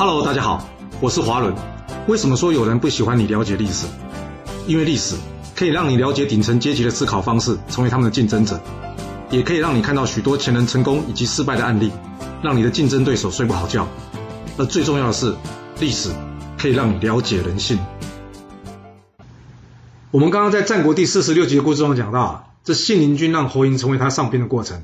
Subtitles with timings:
[0.00, 0.66] Hello，大家好，
[0.98, 1.54] 我是华伦。
[2.08, 3.86] 为什么说有人不喜欢你了解历史？
[4.66, 5.14] 因为历史
[5.54, 8.58] 可以让你了解顶层阶级的思考方式，成为他们的竞争者，
[9.28, 11.92] 也可以让你看到许多前人成功以及失败的案例，
[12.42, 13.86] 让你的竞争对手睡不好觉。
[14.56, 15.34] 而最重要的是，
[15.80, 16.08] 历史
[16.56, 17.78] 可以让你了解人性。
[20.10, 24.82] 我们刚刚在战国第四十六集的故事中讲到啊，这信陵君让侯嬴成为他上宾的过程。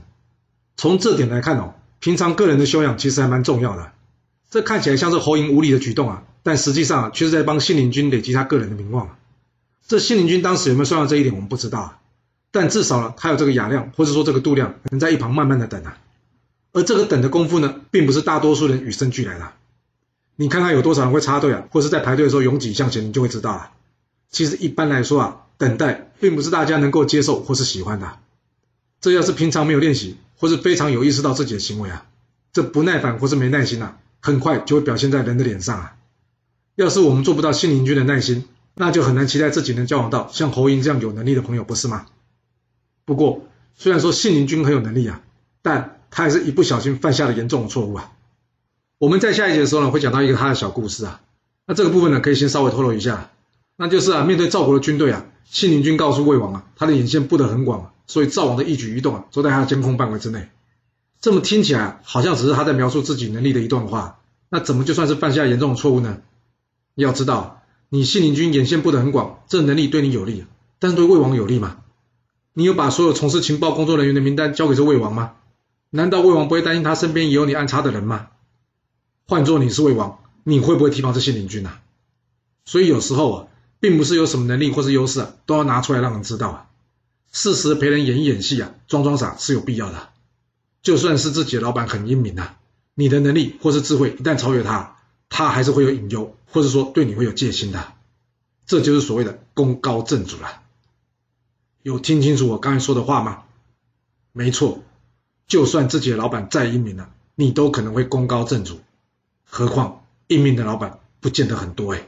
[0.76, 3.92] 从这点来看哦，平常个人的修养其实还蛮重要的。
[4.50, 9.16] 这看起来像是侯嬴无理的举动啊，但实际上，却是在帮信陵君累积他个人的名望。
[9.86, 11.98] 这信陵君当时有没有算到这一点，我们不知道啊。
[12.52, 15.98] 但至少呢，他有这个雅量，或者说这个度量，能在一旁慢慢的等啊。
[16.72, 19.52] 而这个等的功夫呢，并不是大多数人与生俱来的。
[20.36, 23.70] 你看看有多少人会插队啊，或是在排队的时候拥挤向前，你就会知道了。
[24.30, 28.18] 其实一般来说啊，等待并不是大家能够接受或是喜欢的。
[29.00, 30.16] 这要是平常没有练习。
[30.38, 32.04] 或是非常有意识到自己的行为啊，
[32.52, 35.96] 这不耐烦或是没耐心啊，很快就会表现在人的脸上啊。
[36.74, 42.06] 要是我们做不到信陵君的耐心，那就很难期待自己能交往到像侯嬴这样有能力的朋友，不是吗？
[43.04, 43.44] 不过，
[43.76, 45.22] 虽然说信陵君很有能力啊，
[45.62, 48.12] 但他还是一不小心犯下了严重的错误啊。
[48.98, 51.20] 我们在下一节的时候呢，会讲到一个他的小故事啊。
[51.64, 53.30] 那这个部分呢，可以先稍微透露一下，
[53.76, 57.92] 那就是啊，面对赵国的军队啊，信陵君告诉魏王啊，他的眼线布得很广。
[58.08, 60.48] 所以赵王的一举一动啊，都在他的监控范围之内。
[61.26, 66.18] 这么听起来好像只是他在描述自己能力的一段话，那怎么就算是犯下严重的错误呢？
[66.94, 70.44] 要知道，你信陵君眼线布得很广，这能力对你有利，
[70.78, 71.78] 但是对魏王有利吗？
[72.52, 75.32] 你有把所有从事情报工作人员的名单交给这魏王吗？
[75.90, 78.28] 难道魏王不会担心他身边也有你暗插的人吗？
[79.26, 81.80] 换做你是魏王，你会不会提防这信陵君啊？
[82.66, 83.46] 所以有时候啊，
[83.80, 86.66] 并不是有什么能力或是优势啊，都要拿出来让人知道啊。
[87.32, 90.10] 适时陪人演一演戏啊，装装傻是有必要的。
[90.86, 92.60] 就算是自己的老板很英明啊，
[92.94, 94.98] 你的能力或是智慧一旦超越他，
[95.28, 97.94] 他还是会有隐忧，或者说对你会有戒心的。
[98.66, 100.62] 这就是所谓的功高震主了。
[101.82, 103.42] 有听清楚我刚才说的话吗？
[104.30, 104.84] 没错，
[105.48, 108.78] 就算自己的老板再英明了，你都可能会功高震主。
[109.44, 112.06] 何况英明的老板不见得很多哎。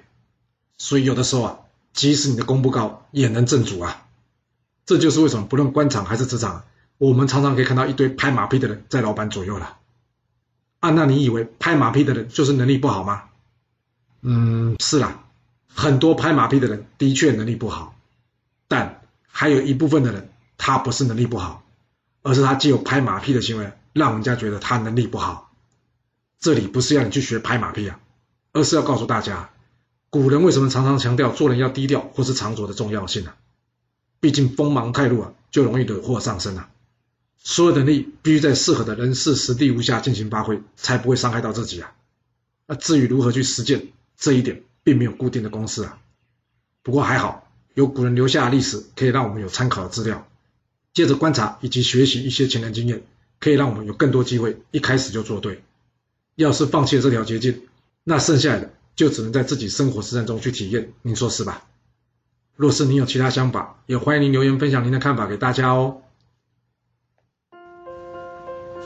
[0.76, 1.58] 所以有的时候啊，
[1.92, 4.06] 即使你的功不高，也能震主啊。
[4.86, 6.62] 这就是为什么不论官场还是职场，
[6.98, 9.78] 我们常常可以看到一堆拍马屁的人在老板左右了。
[10.80, 13.24] 啊，那你以为拍马屁的人就是能力不好吗？
[14.20, 15.24] 嗯，是啦，
[15.72, 17.94] 很多拍马屁的人的确能力不好，
[18.66, 21.62] 但还有一部分的人，他不是能力不好，
[22.22, 25.52] 而是他既有拍马屁的行为，让人家觉得他能力不好。
[26.40, 28.00] 这里不是要你去学拍马屁啊，
[28.52, 29.50] 而是要告诉大家，
[30.10, 33.32] 古人为什么常常强调做人要低调或是藏拙的重要性呢？
[34.20, 36.68] 毕竟锋芒太露啊，就容易惹祸上身啊。
[37.38, 41.94] 所有能力必须在适合的人事实地物下进行发挥，才不会伤害到自己啊。
[42.66, 45.98] 那至于如何去实践这一点，并没有固定的公式啊。
[46.82, 50.28] 不过还好，有古人留下的历史，可以让我们有参考的资料。
[50.92, 53.02] 接着观察以及学习一些前人经验，
[53.38, 55.62] 可以让我们有更多机会一开始就做对。
[56.34, 57.68] 要是放弃了这条捷径，
[58.04, 60.92] 那剩下的就只能在自己生活实战中去体验。
[61.02, 61.64] 您说是吧？
[62.56, 66.02] 若是您有其他想法，也欢迎您留言分享您的看法给大家哦。